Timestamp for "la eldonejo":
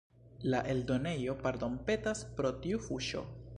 0.53-1.35